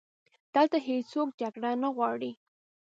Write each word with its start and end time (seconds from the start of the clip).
دلته 0.55 0.77
هیڅوک 0.87 1.27
جګړه 1.41 1.71
نه 1.81 1.89
غواړي 1.95 2.31